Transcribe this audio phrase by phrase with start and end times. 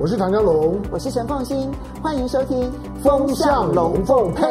[0.00, 2.56] 我是唐江龙，我是陈凤新，欢迎收听
[3.02, 4.44] 《风向龙凤配》。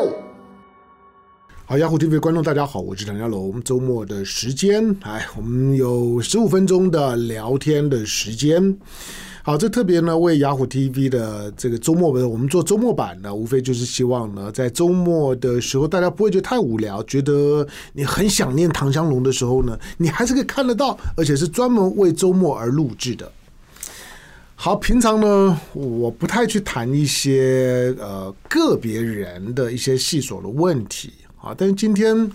[1.66, 3.64] 好，Yahoo TV 观众大家好，我是唐江龙。
[3.64, 8.78] 周末的时间，哎，我们有十五分钟的聊天的时间。
[9.42, 23.32] 好，这特别呢为雅虎 TV 的这个周末的，我们做周末版呢，无非就是希望呢，在周末的时候，大家不会觉得太无聊，觉得你很想念唐香龙的时候呢，你还是可以看得到，而且是专门为周末而录制的。
[24.60, 32.30] 好，平常呢，我不太去谈一些呃个别人的一些细琐的问题啊，但是今天，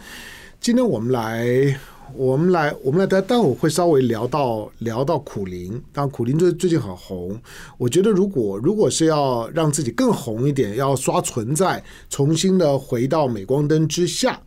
[0.61, 1.77] 今天我们来。
[2.15, 7.35] 我们来，我们来，但但我会稍微聊到聊到苦苓，但苦苓最最近很红。
[7.79, 14.39] 我觉得如果如果是要让自己更红一点，要刷存在，重新的回到镁光灯之下，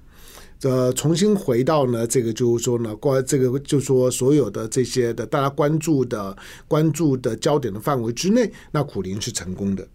[0.64, 6.36] 呃，重新回到呢，这个就是说呢，关这个就是说所有的这些的大家关注的
[6.68, 9.88] 关注的焦点的范围之内，那苦林是成功的。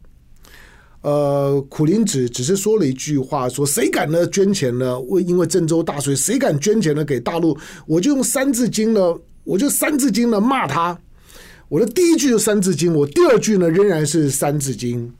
[1.02, 5.00] 呃，苦林只只是说了一句话，说谁敢呢捐钱呢？
[5.00, 7.56] 为因为郑州大水，谁敢捐钱呢给大陆？
[7.86, 10.96] 我就用三字经呢，我就三字经呢骂他。
[11.68, 15.12] 我的第一句就三字经，我第二句呢仍然是三字经。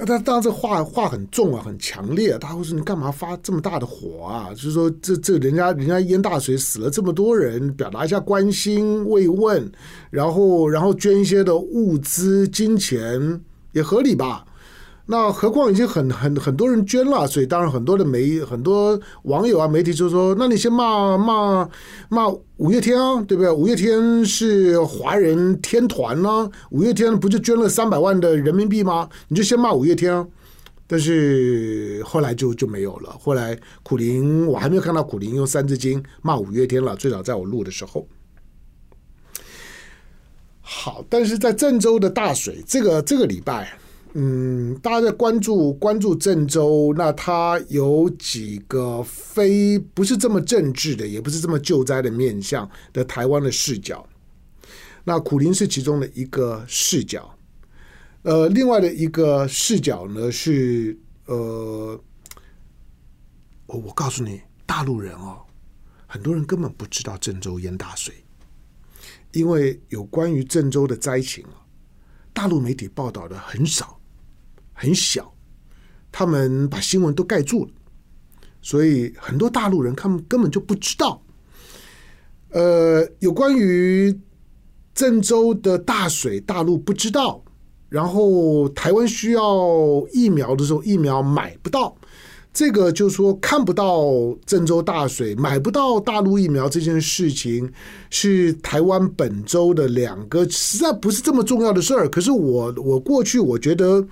[0.00, 2.36] 那他当然这话话很重啊，很强烈。
[2.38, 4.48] 他会说你干嘛发这么大的火啊？
[4.50, 9.70] 就是说这这人家人家淹大水死了这么多人，表达一下关心慰问，
[10.10, 13.40] 然后然后捐一些的物资金钱。
[13.72, 14.44] 也合理吧？
[15.10, 21.68] 那何况已经很很很多人捐了，所以当然很多的媒很多网友啊媒体就说：“那你先骂骂
[22.08, 23.50] 骂五月天啊，对不对？
[23.50, 29.08] 五月天是华人天团呢、五月天不就捐了三百万的人民币吗？
[29.26, 30.24] 你就先骂五月天啊。”
[30.86, 33.10] 但是后来就就没有了。
[33.20, 38.06] 后来苦苓我还没有看到苦苓用三字经骂五月天了，最早在我录的时候。
[40.60, 43.76] 好，但是在郑州的大水，这个这个礼拜，
[44.14, 54.04] 嗯，大家在关注关注郑州，那它有几个非不是这么政治的，也不是这么救灾的面向的台湾的视角。
[55.04, 57.32] 那苦苓是其中的一个视角，
[58.22, 62.00] 呃，另外的一个视角呢是呃，
[63.66, 65.40] 我我告诉你，大陆人哦，
[66.08, 68.14] 很多人根本不知道郑州淹大水。
[69.32, 71.62] 因为有关于郑州的灾情啊，
[72.32, 73.99] 大陆媒体报道的很少，
[74.80, 75.30] 很小，
[76.10, 77.70] 他们把新闻都盖住了，
[78.62, 81.22] 所以很多大陆人他们根本就不知道。
[82.52, 84.18] 呃，有关于
[84.94, 87.44] 郑州的大水，大陆不知道，
[87.90, 89.44] 然后台湾需要
[90.14, 91.94] 疫苗的时候，疫苗买不到。
[92.52, 94.02] 这个就是说，看不到
[94.44, 97.72] 郑州大水，买不到大陆疫苗这件事情，
[98.10, 102.08] 是台湾本州的两个实在不是这么重要的事儿。
[102.08, 104.04] 可是我我过去我觉得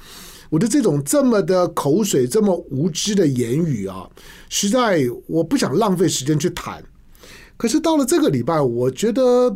[0.50, 4.09] 我的这种这么的口水，这么无知的言语啊，
[4.48, 6.82] 实在我不想浪费时间去谈。
[7.56, 9.50] 可是到了这个礼拜，我觉得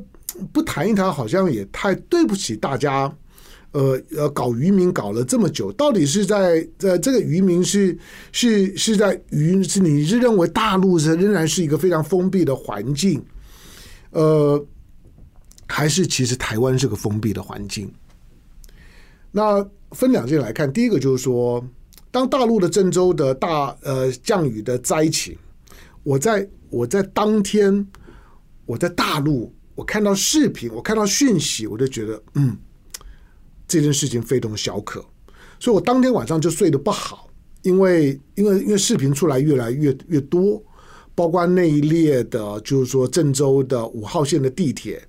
[0.53, 3.14] 不谈一谈好像也太对不起大家。
[3.72, 7.98] 呃呃，搞渔民搞了这么久，到底是在在这个渔民是
[8.30, 13.24] 是是在渔是你是认为大陆是仍然是一个非常封闭的环境，
[14.10, 14.62] 呃，
[15.66, 17.91] 还是其实台湾是个封闭的环境？
[19.32, 21.66] 那分两件来看，第一个就是说，
[22.12, 25.37] 当大陆的郑州的大呃降雨的灾情，
[26.04, 27.84] 我在我在当天
[28.65, 32.56] 我在大陆我看到视频，我看到讯息，我就觉得嗯。
[33.69, 35.03] 这件事情非同小可，
[35.59, 37.31] 所以我当天晚上就睡得不好，
[37.62, 40.62] 因为因为因为视频出来越来越越多，
[41.15, 45.03] 包括那一列的，就是说郑州的五号线的地铁，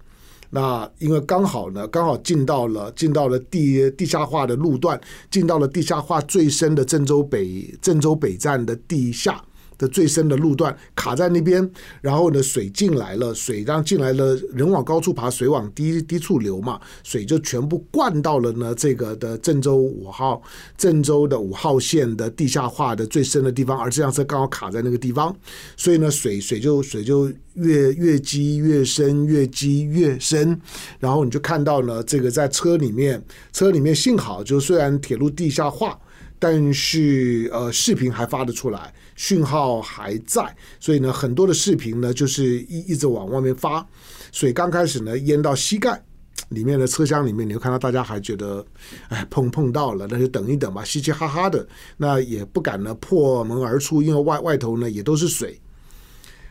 [0.55, 9.43] 那因为刚好呢，刚好进到了进到了地地下化的路段，进到了地下化最深的郑州北郑州北站的地下。
[9.87, 11.69] 最深的路段卡在那边，
[12.01, 20.41] 然后呢，水进来了，水让进来了，人往高处爬，水往低低处流嘛，水就全部灌到了呢这个的郑州五号
[20.77, 25.35] 郑州的五号线的地下化的最深的地方，而这辆车刚好卡在那个地方，
[25.77, 30.59] 所以呢，水水就水就越越积越深，越积越深，
[30.99, 35.99] 然后你就看到呢，这个在车里面，车里面幸好就虽然铁路地下化。
[36.43, 43.87] 但是呃，视频还发得出来，讯号还在，所以呢，很多的视频呢就是一一直往外面发。
[44.33, 46.03] 水刚开始呢淹到膝盖，
[46.49, 48.65] 里面的车厢里面，你会看到大家还觉得，
[49.07, 55.57] 哎，碰碰到了，那就等一等吧，嘻嘻哈哈的，那也不敢呢破门而出，因为外外头呢也都是水。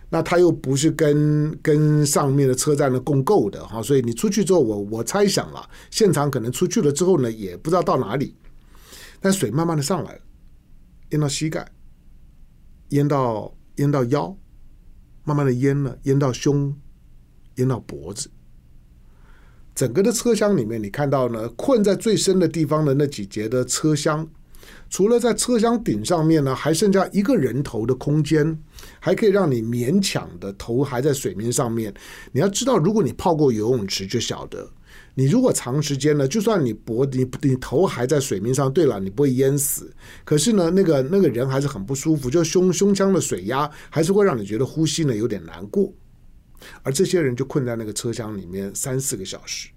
[0.08, 8.34] 那它又不是跟跟上面的车站的共构的哈，所以你出去之后，我我猜想了，现场可能出去了之后呢，也不知道到哪里，
[9.22, 10.20] 但水慢慢的上来了，
[11.10, 11.66] 淹到膝盖，
[12.88, 14.36] 淹到淹到腰，
[15.24, 16.76] 慢慢的淹了，淹到胸，
[17.54, 18.28] 淹到脖子，
[19.74, 24.28] 整个的车厢里面，你看到呢，困在最深的地方的那几节的车厢。
[24.88, 28.56] 除了在车厢顶上面呢，还剩下一个人头的空间，
[29.00, 31.92] 还可以让你勉强的头还在水面上面。
[32.30, 34.70] 你要知道，如果你泡过游泳池，就晓得，
[35.14, 39.94] 你如果长时间呢，就算你脖你你头还在水面上，对了，你不会淹死。
[40.24, 45.92] 可是呢，那个那个人还是很不舒服，就胸胸腔的水压还是会让你觉得呼吸呢有点难过。
[46.82, 49.68] 而这些人就困在那个车厢里面三四个小时，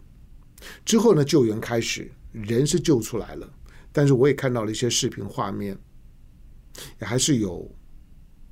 [0.86, 3.52] 之后呢，救援开始，人是救出来了。
[3.92, 5.78] 但是我也看到了一些视频画面，
[7.02, 7.70] 也还是有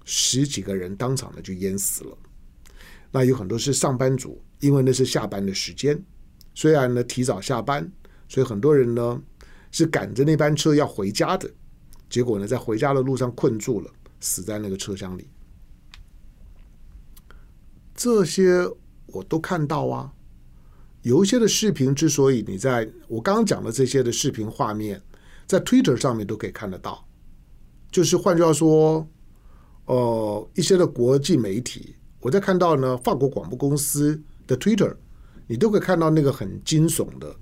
[0.03, 2.18] 十几个人当场的就淹死了。
[3.12, 6.03] 那有很多是上班族，因为那是下班的时间，
[6.53, 7.91] 虽然呢提早下班，
[8.27, 9.21] 所以很多人呢
[9.71, 11.50] 是赶着那班车要回家的，
[12.09, 15.27] 结果呢在回家的路上困住了，死在那个车厢里。
[17.95, 18.67] 这些
[19.07, 20.13] 我都看到啊。
[21.01, 25.01] 有一些的视频之所以你在我刚刚讲的这些的视频画面。
[25.45, 27.06] 在 Twitter 上面都可以看得到，
[27.91, 29.06] 就是换句话说，
[29.85, 34.95] 呃，一些的国际媒体，我在看到呢，法国广播公司的 Twitter，
[35.48, 37.36] 你都可以看到那个很惊悚的，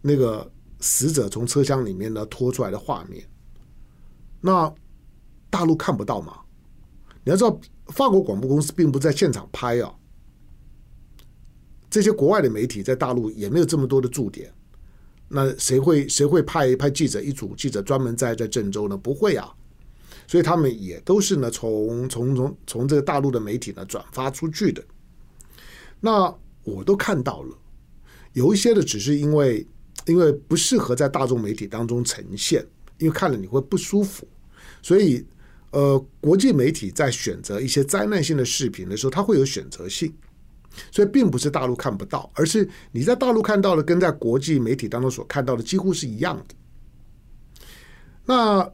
[0.00, 3.24] 那个死者从车厢里面呢拖出来的画面。
[4.40, 4.72] 那
[5.50, 6.40] 大陆看不到吗？
[7.24, 9.94] 你要知道，法国广播公司并不在现场拍啊，
[11.90, 14.52] 这些国外的媒体在大陆也没有这么多的驻点。
[15.28, 18.96] 那谁会谁会派派记者一组记者专门在在郑州呢？
[18.96, 19.52] 不会啊，
[20.26, 24.82] 所以他们也都是呢从从从从这个大陆的媒体呢转发出去的。
[26.00, 26.34] 那
[26.68, 27.56] 我都看到了，
[28.32, 29.66] 有一些的只是因为
[30.06, 32.64] 因为不适合在大众媒体当中呈现，
[32.98, 34.26] 因为看了你会不舒服，
[34.82, 35.24] 所以
[35.70, 40.12] 呃，国际媒体在选择一些灾难性的视频的时候，它会有选择性。
[40.92, 46.54] 所以并不是大陆看不到，而是你在大陆看到的跟在国际媒体当中所看到的几乎是一样的。
[48.24, 48.72] 那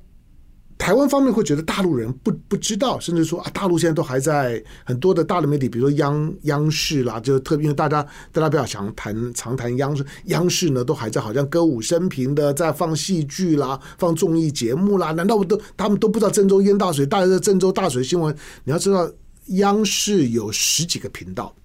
[0.85, 18.37] 台湾方面会觉得大陆人不不知道，甚至说啊，大陆现在都还在很多的大的媒体，比如说央央视啦，就特别因为大家大家比较常谈常谈央视，央视呢都还在好像歌舞升平的在放戏剧啦，放综艺节目啦，难道我都他们都不知道郑州淹大水，大家在郑州大水新闻？
[18.65, 19.11] 你要知道，
[19.47, 21.57] 央视有十几个频道。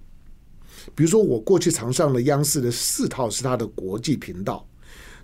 [0.94, 4.66] 比如说，我过去常上的央视的四套是它的国际频道。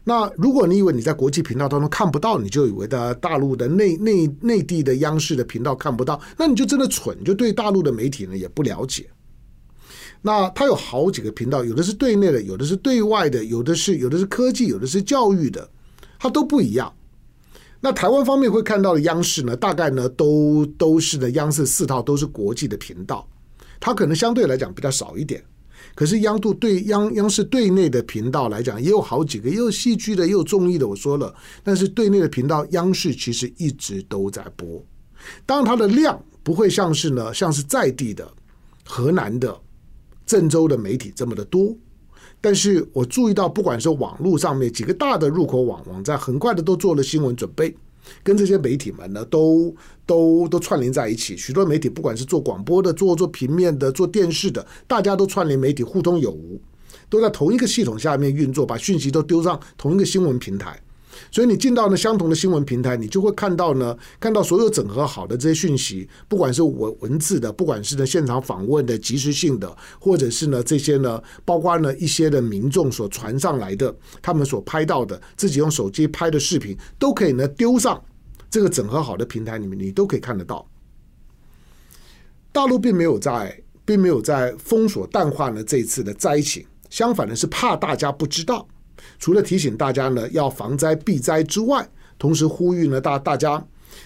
[0.08, 9.04] 那如果你以为你在国际频道当中看不到，你就以为的大陆的内内内地的央视的频道看不到，那你就真的蠢，就对大陆的媒体呢也不了解。
[10.22, 15.68] 那它有好几个频道，有的是对内的，有的是对外的，有的是有的是科技，有的是教育的，
[16.20, 16.94] 它都不一样。
[17.80, 23.28] 那台湾方面会看到的央视呢，大概呢都都是的央视四套都是国际的频道。
[23.80, 25.42] 它可能相对来讲比较少一点，
[25.96, 30.86] 可是央度对央央视对内的频道来讲也有好几个，也有戏剧的，也有综艺的。
[30.86, 31.34] 我说了，
[31.64, 34.84] 但是对内的频道央视其实一直都在播，
[35.46, 38.30] 当然它的量不会像是呢，像是在地的
[38.84, 39.58] 河南的
[40.26, 41.74] 郑州的媒体这么的多，
[42.42, 47.74] 但是我注意到，不管是网络上面几个大的入口网网站，很快的都做了新闻准备。
[48.22, 51.36] 跟这些媒体们呢，都都都串联在一起。
[51.36, 56.60] 许多媒体，不管是做广播的、做做平面的、做电视的，大家都串联媒体，互通有无，
[57.08, 60.80] 都在同一个系统下面运作，把讯息都丢上同一个新闻平台。
[61.30, 78.02] 所以你进到了相同的新闻平台，你就会看到呢，看到所有整合好的这些讯息，不管是文文字的，不管是呢现场访问的即时性的，或者是呢这些呢，包括呢一些的民众所传上来的，他们所拍到的，自己用手机拍的视频，都可以呢丢上
[78.50, 80.66] 这个整合好的平台里面，你都可以看得到。
[82.52, 88.66] 大陆并没有在，并没有在封锁淡化呢这一次的灾情，相反的是怕大家不知道。
[89.18, 91.88] 除了提醒大家呢要防灾避灾之外，
[92.18, 93.64] 同时呼吁呢大大家，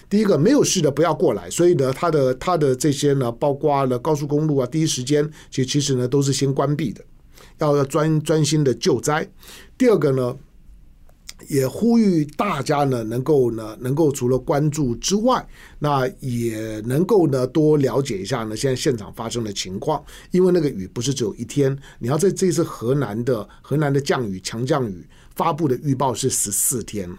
[0.09, 7.03] 第一个没有事的不要过来，所以呢他的他的这些呢包括了高速公路啊，第一时间其其实呢都是先关闭的，
[7.59, 9.29] 要要专专心的救灾。
[9.77, 10.35] 第二个呢。
[11.47, 15.45] 也呼吁大家呢，能够呢，能够除了关注之外，
[15.79, 20.03] 那也能够呢多了解一下呢，现在现场发生的情况。
[20.31, 25.05] 因为那个雨不是只有一天，你要在这次河南的河南的降雨强降雨
[25.35, 27.09] 发布的预报是十四天，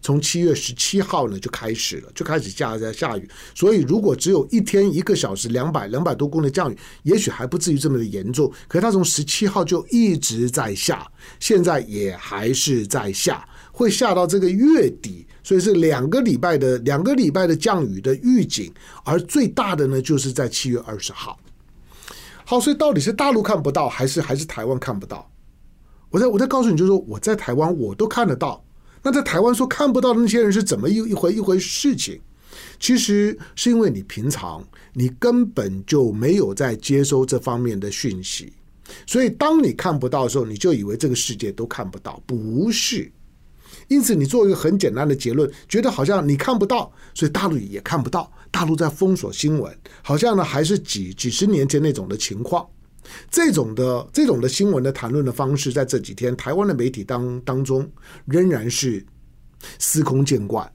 [0.00, 3.28] 从七月十七号呢就开始了，就开始下在下雨。
[3.54, 8.50] 所以如果只有一天一个小时两百两百多公里降雨，也许还不至于这么的严重。
[8.68, 11.06] 可是它从十七号就一直在下，
[11.40, 15.26] 现在也还是在下，会下到这个月底。
[15.42, 18.72] 所以是两个礼拜的两个礼拜的降雨的预警，
[19.04, 21.38] 而最大的呢就是在七月二十号。
[22.46, 25.30] 好，所以到底是大陆看不到，还是还是台湾看不到？
[26.08, 28.63] 我再我再告诉你，就是说我在台湾我都看得到。
[29.04, 32.18] 那在台湾说看不到的那些人是怎么一一回一回事情？
[32.80, 38.52] 其实是因为你平常你根本就没有在接收这方面的讯息，
[39.06, 43.10] 所以当你看不到的时候，你就以为这个世界都看不到，不是。
[43.88, 48.32] 因此，你做一个很简单的结论，觉得好像你看不到，所以大陆也看不到。
[48.50, 52.66] 大陆在封锁新闻，好像呢还是几几十年前那种的情况。
[53.30, 57.90] 这种的这种的新闻的谈论的方式，在这几天台湾的媒体当当中
[58.24, 59.04] 仍然是
[59.78, 60.70] 司空见惯。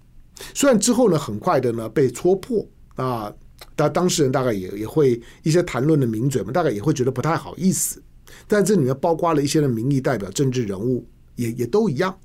[0.54, 3.34] 虽然之后呢，很快的呢被戳破啊，
[3.76, 8.02] 当当事人大概也也会一些谈论的名嘴们，大概也会觉得不太好意思。
[8.48, 11.06] 但这里面包括了一些的民意代表、政治人物，
[11.36, 12.18] 也也都一样。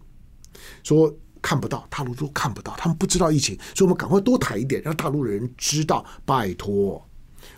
[0.82, 6.04] 说看不到，大陆都看不到，他们不知道疫情，所以我们赶快多谈一点，让大陆的人知道。
[6.24, 7.04] 拜托，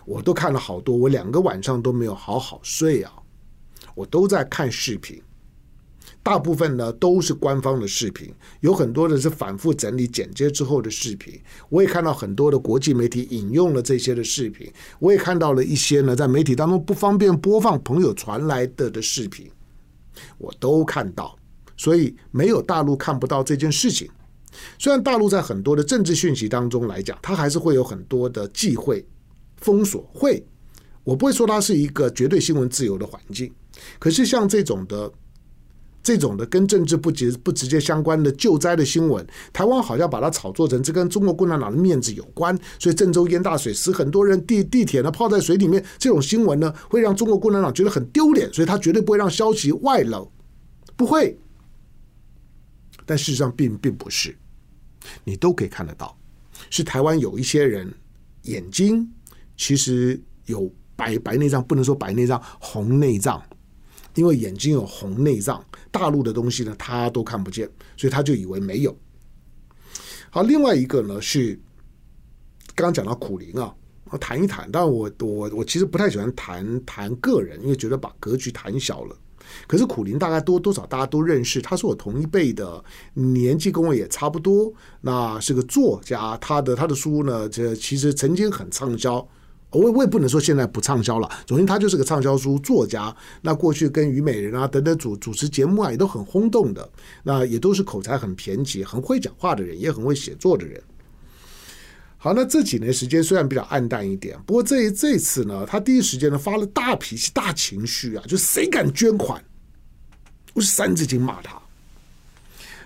[0.07, 3.11] 我都看了好多，我两个晚上都没有好好睡啊，
[3.93, 5.21] 我都在看视频，
[6.23, 11.37] 大部分呢都是官方的视频，有很多的是反复整理剪接之后的视频。
[11.67, 19.51] 我也看到很多的国际媒体引用了这些的视频，我也看到了一些呢在媒体当中不方便播放朋友传来的的视频，
[20.37, 21.37] 我都看到。
[21.75, 24.09] 所以没有大陆看不到这件事情。
[24.79, 29.05] 虽然大陆在很多的政治讯息当中来讲，它还是会有很多的忌讳、
[29.57, 30.09] 封锁。
[30.13, 30.45] 会，
[31.03, 33.51] 我不会说它是一个绝对新闻自由的环境。
[33.99, 35.11] 可是像这种的、
[36.01, 42.57] 这种的跟政治不直不直接相关的救灾的新闻，台湾好像把它炒作成这跟中国共产党的面子有关。
[42.79, 50.31] 所以郑州淹大水死很多人，地地铁呢泡在水里面，这种新闻呢会让中国共产党觉得很丢脸，所以他绝对不会让消息外漏，
[50.95, 51.37] 不会。
[53.05, 54.35] 但事实上并并不是，
[55.23, 56.17] 你都可以看得到，
[56.69, 57.93] 是台湾有一些人
[58.43, 59.09] 眼睛
[59.57, 63.41] 其实有白白内障，不能说白内障，红内障，
[64.15, 68.97] 因为眼睛有红内障，大陆的东西呢他都看不见，所以他就以为没有。
[70.29, 71.59] 好，另外一个呢是
[72.75, 73.73] 刚刚讲到苦苓啊，
[74.11, 79.17] 我谈一谈，但我我我其实不太喜欢谈谈个人，因为觉得把格局谈小了。
[79.65, 82.83] 可是苦苓大概多多少大家都认识，他是我同一辈的，
[83.13, 84.71] 年纪跟我也差不多。
[85.01, 89.25] 那是个作家，他的他的书呢，这其实曾经很畅销。
[89.77, 93.15] 我我也不能说现在不畅销了，总之他就是个畅销书作家。
[93.41, 96.89] 那过去跟虞美人啊等等主主持节目啊也都很轰动的，
[97.23, 100.81] 那也都是口才很偏激、很会讲话的人，也很会写作的人。
[102.17, 109.41] 好，那这几年时间虽然比较暗淡一点，不过这这次呢，他第一时间呢发了大脾气、大情绪啊，就谁敢捐款，
[110.53, 111.61] 我是三字经骂他。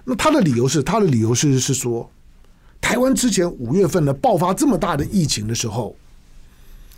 [0.03, 2.11] 那他的理由是，他的理由是是说，
[2.81, 5.95] 台湾之前五月份呢爆发这么大的疫情的时候，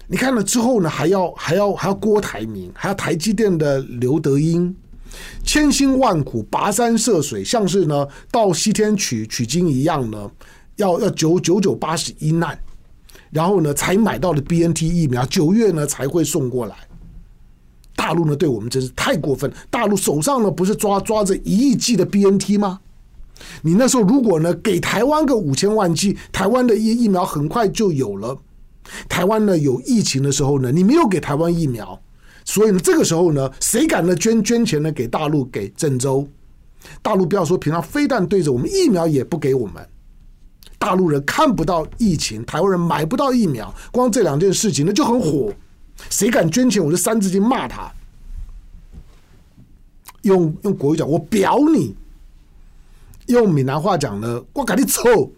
[0.07, 4.75] 你看了之后呢，还要还要还要郭台铭，还要台积电的刘德英，
[5.43, 10.29] 千辛万苦跋山涉水，像是呢到西天取取经一样呢。
[10.77, 12.57] 要要九九九八十一难，
[13.29, 16.75] 然后呢，才买到了 BNT 疫苗，九月呢才会送过来。
[17.95, 19.53] 大陆呢，对我们真是太过分。
[19.69, 22.79] 大陆手上呢，不是抓抓着一亿剂的 BNT 吗？
[23.62, 28.36] 你那时候如果呢，给台湾个五千万剂，台湾的疫疫苗很快就有了。
[29.08, 32.00] 台湾呢有疫情的时候呢，你没有给台湾疫苗，
[32.46, 36.28] 所以呢，这个时候呢，谁敢呢捐捐钱呢给大陆给郑州？
[37.02, 39.88] 大陆不要说平常非但对着我们疫苗也不给我们。
[40.78, 45.54] 大陆人看不到疫情，台湾人买不到疫苗，光这两件事情那就很火。
[46.10, 47.90] 谁敢捐钱，我就三字经骂他。
[50.24, 51.96] 用用国语讲，我表你；
[53.28, 55.32] 用闽南话讲呢，我赶紧走。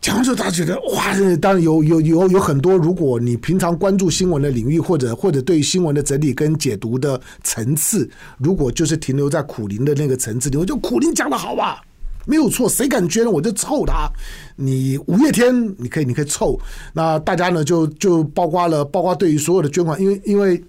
[0.00, 2.74] 讲完之后，大家觉得哇，当然有有有有很多。
[2.76, 11.82] 如果你平常关注新闻的领域，或者或者对新闻的整理跟解读的层次，如果就是停留在苦苓的那个层次，你会觉得苦苓讲的好吧？
[12.26, 14.08] 没有错，谁敢捐我就臭他。
[14.56, 16.58] 你五月天你可以，你可以臭。
[16.92, 20.62] 那大家呢就就包括了，包括对于所有的捐款，因为因为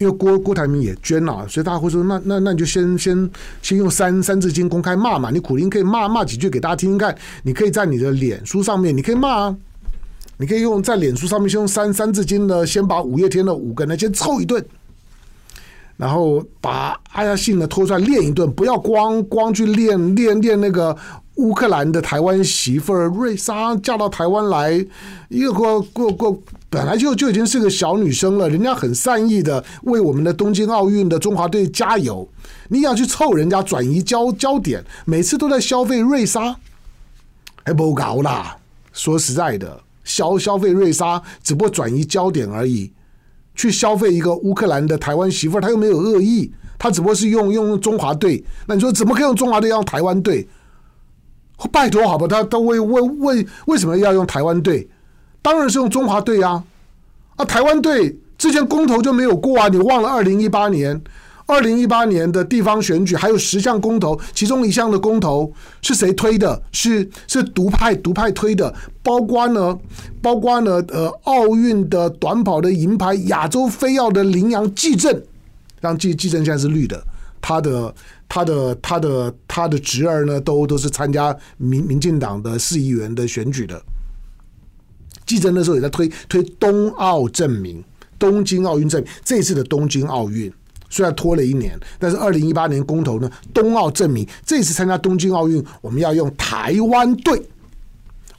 [0.00, 3.30] 因为郭郭台铭也捐了，所以大家会说，那那那你就先先
[3.60, 5.30] 先用三三字经公开骂嘛。
[5.30, 7.14] 你苦苓可以骂骂几句给大家听听看。
[7.42, 9.56] 你可以在你的脸书上面，你可以骂啊。
[10.38, 14.64] 你可以用在脸书上面先用三三字经呢，先把五月天的五个呢先臭一顿。
[15.98, 20.96] 然后把阿亚信呢拖出来练一顿，不要光光去练练练那个
[21.40, 24.86] 乌克兰的台湾媳妇儿瑞莎嫁到台湾来，
[25.30, 32.28] 一个过过过本来就就已经是个小女生了，人家很善意的为我们的东京奥运的中华队加油，
[32.68, 36.54] 你要去凑人家转移焦焦点，每次都在消费瑞莎，
[37.64, 38.58] 还不搞啦。
[38.92, 42.92] 说实在的，消消费瑞莎只不过转移焦点而已。
[43.54, 48.44] 去消费一个乌克兰的台湾媳妇，儿，她又没有恶意，她只不过是用用中华队。
[48.66, 50.46] 那你说怎么可以用中华队用台湾队？
[51.68, 54.88] 拜托，好吧，他他为为为为什么要用台湾队？
[55.42, 56.62] 当然是用中华队啊！
[57.36, 59.68] 啊，台湾队之前公投就没有过啊！
[59.68, 61.00] 你忘了二零一八年？
[61.46, 65.52] 二零一八年的地方选举还有十项公投，其中一项的公投
[65.82, 66.62] 是谁推的？
[66.70, 69.76] 是是独派独派推的，包括呢，
[70.22, 75.20] 包括呢，呃，奥运的短跑的银牌亚洲飞跃的羚羊季政，
[75.80, 77.02] 让纪纪政现在是绿的，
[77.40, 77.92] 他的
[78.30, 83.82] 他的他的他的侄儿呢，都都是参加民民进党的市议员的选举的。
[85.26, 87.82] 纪政那时候也在推推东奥证明，
[88.20, 90.52] 东京奥运证明，这次的东京奥运。
[90.88, 97.42] 虽然拖了一年，但是二零一八年公投呢，东奥证明这次参加东京奥运，我们要用台湾队，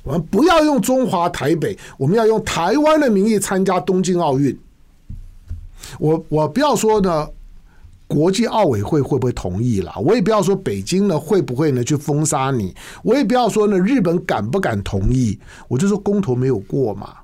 [0.04, 4.58] 我们不要用中华台北，我们要用台湾的名义参加东京奥运。
[6.00, 7.28] 我我不要说呢，
[8.14, 9.94] 国际奥委会会不会同意了？
[10.04, 12.76] 我也不要说北京呢会不会呢去封杀你？
[13.04, 15.40] 我也不要说呢日本敢不敢同意？
[15.70, 17.16] 我就说公投没有过嘛。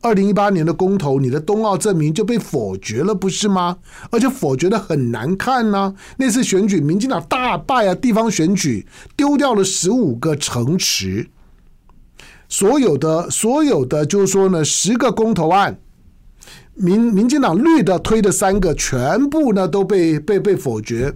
[0.00, 3.76] 二零一八年的公投，你的冬奥证明就被否决了，不是吗？
[4.10, 11.28] 而且否决的很难看呢、那次选举，民进党大败啊，地方选举丢掉了十五个城池，
[12.48, 15.78] 所有的所有的就是说呢，十个公投案，
[16.82, 21.14] 民民进党绿的推的三个，全部呢都被被被否决。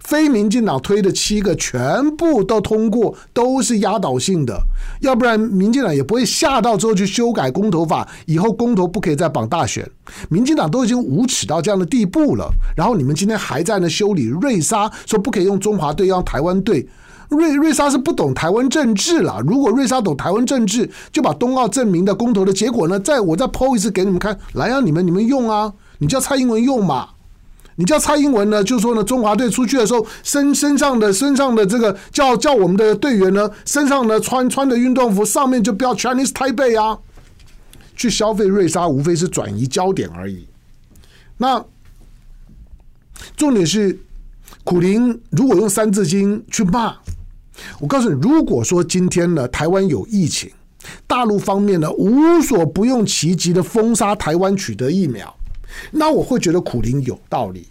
[0.00, 4.58] 非民进党推的七个全部都通过，都是压倒性的，
[5.00, 9.88] 要不然民进党也不会吓到之后去修改公投法，以后公投不可以再绑大选。
[10.28, 16.88] 民进党都已经无耻到这样的地步了，然后你们今天还在那修理瑞莎，说不可以用中华队，用台湾队。
[17.32, 27.08] 瑞瑞莎是不懂台湾政治了，如果瑞莎懂台湾政治，就把东奥证明的公投的结果呢，再我再 po 一次给你们看，来啊，你们你们用啊，你叫蔡英文用嘛。
[27.76, 28.62] 你叫蔡英文呢？
[28.62, 36.98] 就说呢，中华队出去的时候，身身上的身上的这个叫叫我们的队员呢，身上呢穿穿的运动服上面就标 Chinese Taipei 啊，
[37.96, 40.46] 去消费瑞莎，无非是转移焦点而已。
[41.38, 41.64] 那
[43.36, 43.98] 重点是，
[44.64, 46.94] 苦苓如果用三字经去骂，
[47.80, 50.50] 我告诉你，如果说今天呢，台湾有疫情，
[51.06, 55.34] 大陆方面呢无所不用其极的封杀台湾取得疫苗。
[55.90, 57.66] 那我会觉得苦苓有道理，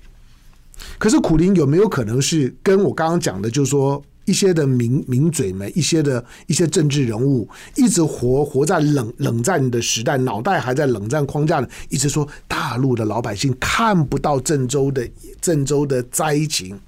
[0.97, 15.07] 可是苦苓有没有可能是跟我刚刚讲的，就是说一些的名名嘴们，一些的一些政治人物，一直活活在冷冷战的时代，脑袋还在冷战框架呢，一直说大陆的老百姓看不到郑州的
[15.39, 16.79] 郑州的灾情，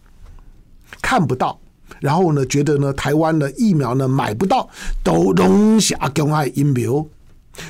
[1.01, 1.59] 看不到，
[2.03, 4.69] 然后呢，觉得呢台湾的疫苗呢买不到，
[5.01, 7.07] 都东西阿公爱阴谋，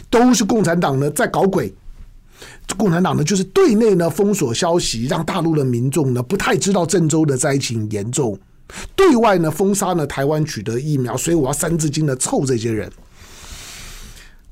[0.10, 1.72] 都是共产党呢在搞鬼。
[2.76, 8.36] 共产党呢，就是对内呢封锁消息，让大陆的民众呢不太知道郑州的灾情严重；
[8.96, 12.92] 对外呢封杀呢台湾取得疫苗，所以我要三字经的凑这些人。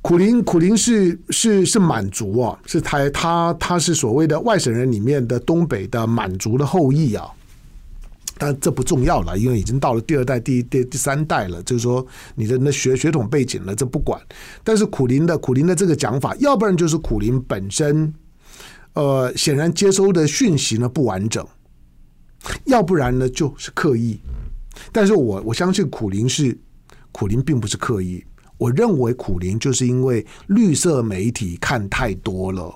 [0.04, 7.28] 苦苓苦苓是是是满族啊，是台他他是所谓的外省人里面的东北的满族的后裔啊。
[8.44, 11.62] 但这不重要了，因为已经到了第二代、第第第三代了。
[11.62, 14.20] 就是说，你的那血血统背景了，这不管。
[14.64, 18.12] 但是苦苓的苦苓的这个讲法，要不然就是苦苓本身，
[18.94, 21.48] 呃，显然接收的讯息呢不完整，
[22.66, 24.20] 要不然呢就是刻意。
[24.92, 26.58] 但是我我相信苦苓是
[27.12, 28.26] 苦苓，并不是刻意。
[28.58, 32.76] 我认为苦苓就是因为绿色媒体看太多了。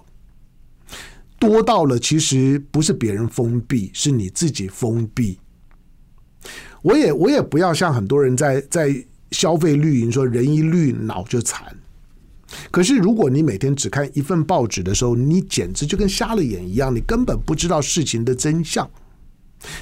[1.40, 5.40] 多到了，其实不是别人封闭，是你自己封闭。
[6.86, 8.96] 我也我也不要像很多人在在
[9.32, 11.76] 消费绿营说人一绿脑就残，
[12.70, 18.88] 可是如果你每天只看一份报纸的时候，你简直就跟瞎了眼一样，你根本不知道事情的真相。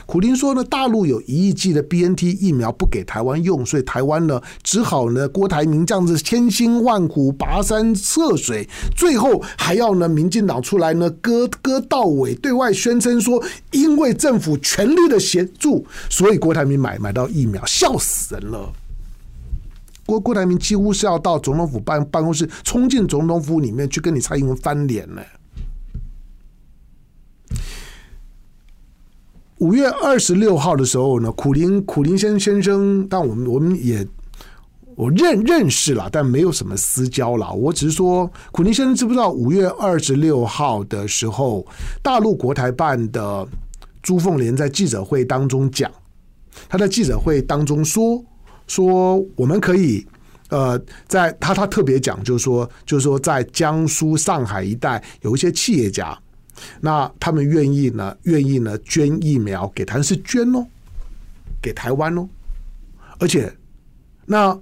[0.06, 18.72] 苦林说呢，大陆有一亿剂的 BNT 疫苗不给台湾用，所以台湾呢只好呢郭台铭这样子千辛万苦跋山涉水，最后还要呢民进党出来呢割割到尾，对外宣称说因为政府全力的协助，所以郭台铭买买到疫苗，笑死人了。
[20.06, 25.22] 郭郭台铭几乎是要到总统府办办公室，冲进总统府里面去跟你蔡英文翻脸呢。
[29.64, 34.06] 五月二十六号的时候呢，苦林苦林先先生，但我们我们也
[34.94, 37.50] 我认认识了，但没有什么私交了。
[37.54, 41.66] 我只是说，苦林先生知不知道五月二十六号的时候，
[42.02, 43.48] 大陆国台办的
[44.02, 45.90] 朱凤莲在记者会当中讲，
[46.68, 48.22] 他在记者会当中说
[48.68, 50.06] 说我们可以
[50.50, 56.20] 呃，在他他特别讲，就是说就是说在江苏上海一带有一些企业家。
[56.82, 58.16] 那他们愿意呢？
[58.24, 58.78] 愿意呢？
[58.80, 60.66] 捐疫苗给台湾是捐哦，
[61.62, 62.28] 给台湾哦。
[63.20, 63.54] 而且，
[64.26, 64.54] 那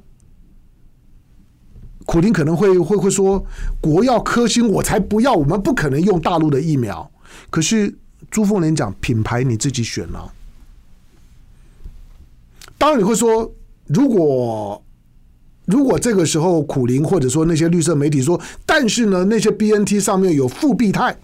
[2.05, 3.45] 苦苓可能会会会说，
[3.79, 7.09] 国药科兴我才不要，我们不可能用大陆的疫苗。
[7.49, 7.97] 可是
[8.29, 10.33] 朱凤莲讲品牌你自己选了，啊，
[12.77, 13.53] 当然你会说，
[13.87, 14.83] 如果
[15.65, 21.17] 如果这个时候苦苓或者说那些绿色媒体说，但是呢，那些 BNT 上面有复必泰。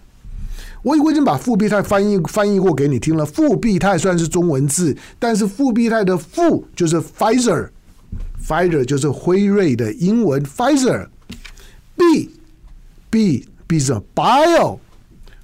[0.82, 3.26] 我我已经把复必泰翻译翻译过给你听了。
[3.26, 12.30] 复必泰虽然是中文字，但是复必泰的“复”就是 Pfizer，Pfizer 就是辉瑞的英文 Pfizer，B
[13.10, 14.78] B B 是 Bio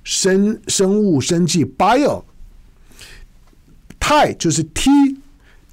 [0.03, 2.23] 生生物生技 Bio，
[3.99, 4.91] 泰就是 T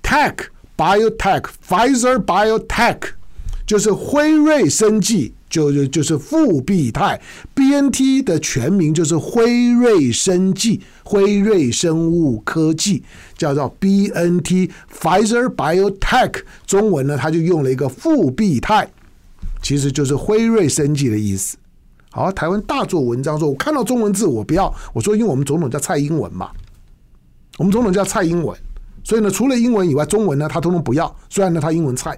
[0.02, 0.36] Tech
[0.76, 3.12] Biotech Pfizer Biotech
[3.72, 5.34] 就是辉瑞生技。
[5.50, 7.20] 就就就是复必泰
[7.54, 13.04] ，BNT 的全名就是辉瑞生技，辉瑞生物科技，
[13.38, 18.90] 叫做 BNT，Pfizer Biotech，中文呢，他就用了一个复必泰，
[19.62, 21.58] 其实就是辉瑞生技的意思。
[22.12, 26.50] 好，台湾大做文章说，我看到中文字我不要，我说因为我们总统叫蔡英文嘛，
[27.58, 28.58] 我们总统叫蔡英文，
[29.04, 32.18] 所以呢，除了英文以外，中文呢他通通不要，虽然呢他英文蔡。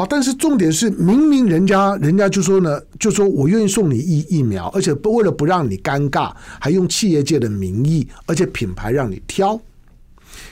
[0.00, 9.60] 好，但是重点是，明明人家人家就说呢，就说我愿意送你疫疫苗，而且不为了不让你尴尬，还用企业界的名义，而且品牌让你挑。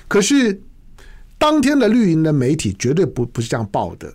[0.07, 0.61] 可是
[1.39, 4.13] 当天的绿营的媒体绝对不不是这样报的。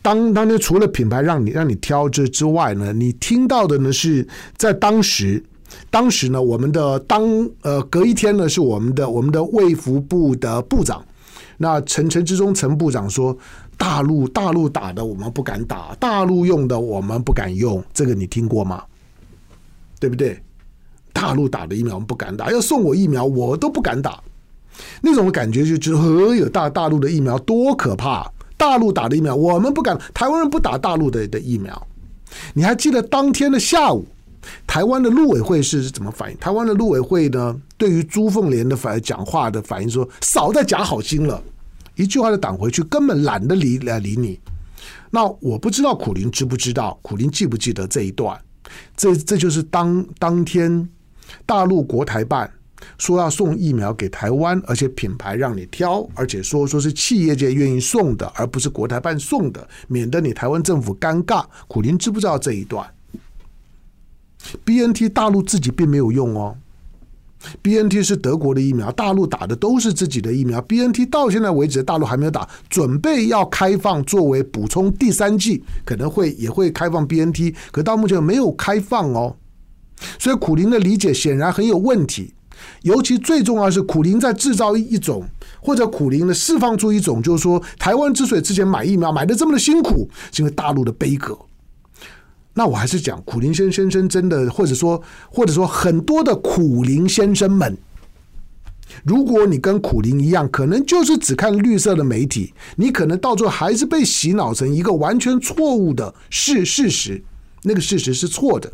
[0.00, 4.24] 当当天除了品牌让你让你挑这之外呢，你听到的呢是
[4.56, 5.42] 在当时，
[5.90, 11.04] 当时呢我们的当呃隔一天呢是我们的我们的卫福部的部长，
[11.56, 13.36] 那陈陈时中陈部长说。
[13.80, 18.84] 大陆大陆打的我们不敢打，大陆用的我们不敢用，这个你听过吗？
[19.98, 20.38] 对不对？
[21.14, 24.22] 大陆打的疫苗我们不敢打，要送我疫苗我都不敢打，
[25.00, 28.30] 那种感觉就觉得呵，有大大陆的疫苗多可怕！
[28.58, 31.86] 大陆打的疫苗我们不敢，台湾人不打大陆的的疫苗。
[32.52, 34.04] 你还记得当天的下午，
[34.66, 36.36] 台湾的陆委会是怎么反应？
[36.36, 41.42] 台湾的陆委会呢，对于朱凤莲的反讲话的反应说，少在假好心了。
[42.00, 44.40] 一句话就挡回去，根本懒得理来理你。
[45.10, 48.40] 那我不知道苦苓知不知道，苦苓记不记得这一段？
[48.96, 50.88] 这这就是当当天
[51.44, 52.50] 大陆国台办
[52.96, 61.44] 说要送疫苗给台湾，而且品牌让你挑，而且说说是企业界愿意送的，而不是国台办送的，免得你台湾政府尴尬。
[61.66, 62.88] 苦苓知不知道这一段
[64.64, 66.56] ？BNT 大陆自己并没有用哦。
[67.62, 70.60] BNT 是德国的疫苗，大陆打的都是自己的疫苗。
[70.62, 79.36] BNT 到现在为止，大陆还没有打，准备要开放作为补充第三剂，可能会也会开放 BNT，可到目前没有开放哦。
[80.18, 82.32] 所以苦苓的理解显然很有问题，
[82.82, 85.26] 尤其最重要是苦苓在制造一种，
[85.60, 91.38] 或者苦苓的释放出一种，就是说台湾之所以之前买疫苗买的这么的辛苦，是因为大陆的悲歌。
[92.52, 97.76] 那我还是讲苦苓先先生真的，或者说或者说很多的苦苓先生们，
[99.04, 107.22] 如果你跟苦苓一样，可能就是只看绿色的媒体，你可能到最后还是被洗脑成一个完全错误的事事实，
[107.62, 108.70] 那个事实是错的。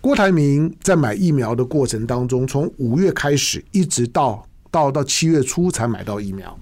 [0.00, 6.56] 郭台铭在买疫苗的过程当中，从五月开始，一直到到到七月初才买到疫苗。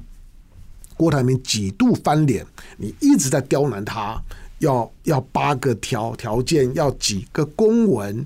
[0.97, 2.45] 郭台铭几度翻脸，
[2.79, 4.19] 你一直在刁难他，
[4.61, 8.25] 要要八个条条件，要几个公文，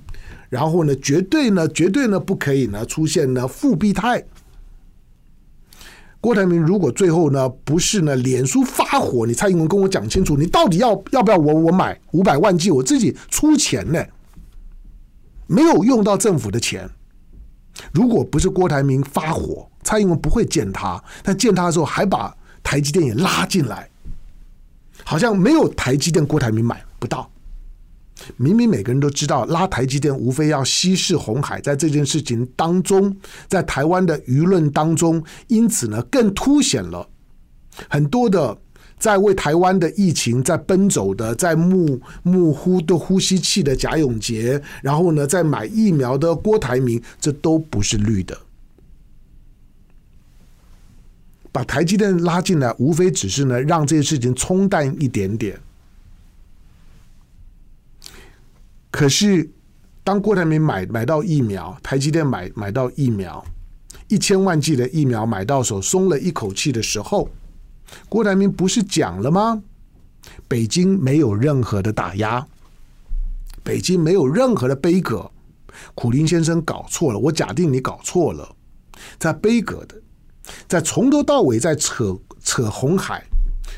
[0.49, 4.25] 然后呢，绝对呢，绝对呢，不可以呢出现呢复必态。
[6.21, 14.05] 郭台铭如果最后呢不是呢脸书发火，你蔡英文跟我讲清楚，你到底要要不要我我买五百万剂，我自己出钱呢？
[15.49, 16.89] 没有用到政府的钱。
[17.93, 22.37] 如果不是郭台铭发火，蔡英文不会见他，但见他的时候还把。
[22.63, 23.89] 台积电也拉进来，
[25.05, 27.31] 好像没有台积电，郭台铭买不到。
[28.37, 33.17] 明明每个人都知道，拉台积电无非要稀释红海，在这件事情当中，
[33.49, 37.09] 在台湾的舆论当中，因此呢，更凸显了
[37.89, 38.57] 很多的
[38.99, 48.39] 在为台湾的疫情在奔走的，在募募呼的呼吸器的贾永杰，然后呢，在买疫苗的郭台铭，这都不是绿的。
[51.53, 55.61] 把台积电拉进来，无非只是呢，让这些事情冲淡一点点。
[58.91, 59.51] 可是，
[60.05, 63.45] 当郭台铭买买到疫苗，台积电买买到疫苗，
[64.09, 67.29] 一千万剂的疫苗买到手，松了一口气的时候，
[68.09, 69.63] 郭台铭不是讲了吗？
[70.47, 72.47] 北京没有任何的打压，
[73.63, 75.31] 北京没有任何的杯葛。
[75.95, 78.55] 苦林先生搞错了，我假定你搞错了，
[79.19, 79.95] 在杯葛的。
[80.69, 83.25] 在从头到尾在扯扯红海，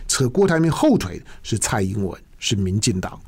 [0.07, 3.19] 扯郭台铭后腿是蔡英文，是民进党。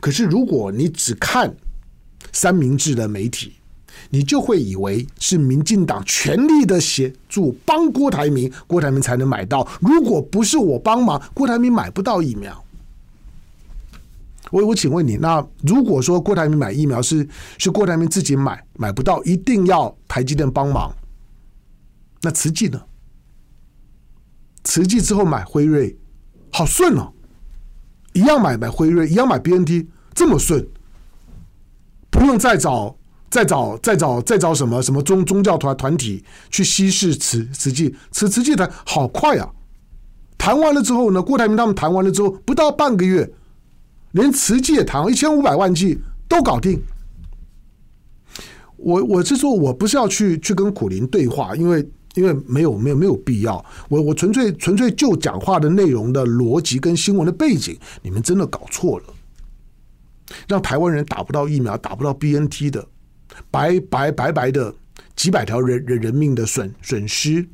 [0.00, 1.54] 可是如果你只看
[2.32, 3.54] 三明治的媒体，
[4.10, 9.66] 你就会以为是民进党全力的协助帮郭台铭，郭台铭才能买到。
[9.80, 12.62] 如果不是我帮忙，郭台铭买不到疫苗。
[14.50, 17.26] 我我请问你，那如果说郭台铭买疫苗是
[17.58, 20.94] 是郭台铭自己买买不到，一定要台积电帮忙？
[22.26, 22.82] 那慈济呢？
[24.64, 25.96] 慈济之后买辉瑞，
[26.50, 27.12] 好顺哦，
[28.14, 30.66] 一样买买辉瑞，一样买 BNT，这么顺，
[32.10, 32.98] 不用再找
[33.30, 39.48] 再找再找再找什么什么宗宗教团团体去稀释慈慈济，慈慈济谈好快啊！
[40.36, 43.32] 谈完了之后呢，郭台铭他们谈完了之后，不到半个月，
[44.10, 46.82] 连慈济也谈一千五百万剂都搞定。
[48.78, 51.88] 我我是说我不是要去去跟苦苓对话，因为。
[52.16, 59.04] 因为没有没有没有必要，我我纯粹纯粹就讲话的内容的逻辑跟新闻的背景，你们真的搞错了，
[60.48, 62.86] 让台湾人打不到疫苗，打不到 BNT 的，
[63.50, 64.74] 白白白白的
[65.14, 67.46] 几百条人人人命的损损失。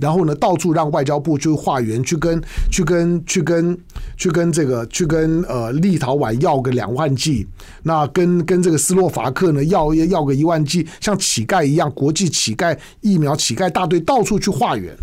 [0.00, 3.78] 然后呢，到处让外交部去化缘，去跟去跟去跟
[4.16, 7.46] 去跟这个去跟呃立陶宛要个两万剂，
[7.82, 14.96] 那跟跟这个斯洛伐克呢要要要个一万剂，像乞丐一样，国际乞丐疫苗乞丐大队到处去化缘，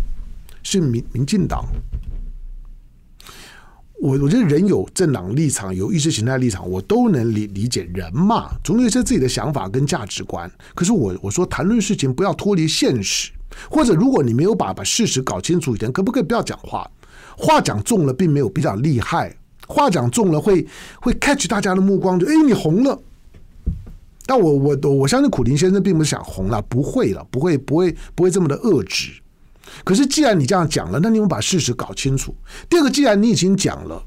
[0.62, 1.64] 是民民进党。
[4.00, 7.82] 我我觉得人有政党立场，有意识形态立场，我都能理理解。
[7.92, 10.48] 人嘛，总有一些自己的想法跟价值观。
[10.74, 13.32] 可是我我说谈论事情不要脱离现实。
[13.70, 16.90] 或者，如果你没有把把事实搞清楚一点，可不可以不要讲话？
[17.36, 19.34] 话讲重了，并没有比较厉害。
[19.66, 20.66] 话讲重了会，
[21.00, 22.98] 会 catch 大家的目光，就哎，你红了。
[24.26, 29.12] 但我我我我相信苦林先生并不是想红了，不会了，不会不会不会这么的遏制。
[29.84, 32.34] 可是既然你这样讲了，那你们把事实搞清楚。
[32.68, 34.02] 第二个，既然你已经讲了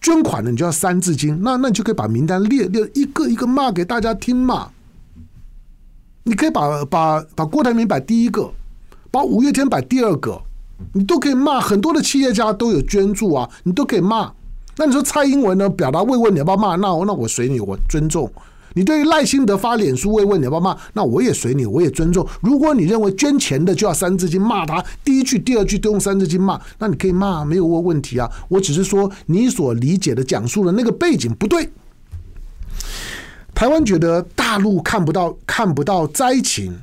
[0.00, 4.70] 捐款了，你就要三字经，那那你就可以把名单列列一个一个骂给大家听嘛。
[6.28, 8.50] 你可以把把把郭台铭摆第一个，
[9.10, 10.38] 把五月天摆第二个，
[10.92, 11.58] 你都可以骂。
[11.58, 14.30] 很多的企业家都有捐助啊，你都可以骂。
[14.76, 15.68] 那你说蔡英文呢？
[15.70, 16.76] 表达慰问你要不要骂？
[16.76, 18.30] 那我那我随你，我尊重。
[18.74, 20.76] 你对于赖清德发脸书慰问你要不要骂？
[20.92, 22.24] 那我也随你，我也尊重。
[22.42, 28.30] 如果你认为捐钱的就要三字经骂他，第一句、第二句都用三字经骂，那你可以骂，没有问问题啊。
[28.48, 31.70] 我只是说你所理解的讲述的那个背景不对。
[33.58, 36.78] 台湾觉得大陆看不到看不到灾情，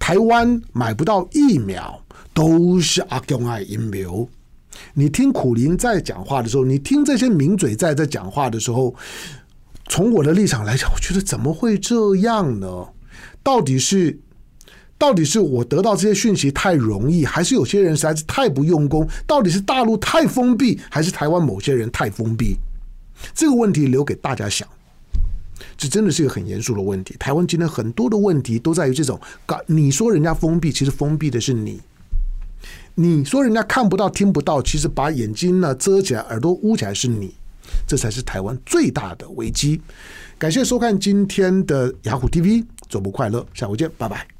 [0.00, 2.02] 台湾买不到疫苗，
[2.34, 4.28] 都是阿共爱阴谋。
[4.94, 8.92] 你听苦苓在讲话的时候，你听这些名嘴在在讲话的时候，
[9.86, 12.88] 从我的立场来讲，我觉得怎么会这样呢？
[13.44, 14.18] 到底是
[14.98, 19.08] 到底是我得到这些讯息太容易，还是有些人实在是太不用功？
[19.24, 22.56] 到底是大陆太封闭，还是台湾某些人太封闭？
[23.32, 24.66] 这个问题留给大家想。
[25.76, 27.14] 这真的是一个很严肃的问题。
[27.18, 29.20] 台湾今天很多的问题都在于这种，
[29.66, 31.78] 你说人家封闭，其实封闭的是你；
[32.94, 37.34] 你说人家看不到、听不到，其实把眼睛呢遮起来、耳朵捂起来是你。
[37.84, 39.80] 这才是台湾最大的危机。
[40.38, 44.35] 感谢收看今天的雅虎 TV，周末快乐，下回见，拜拜。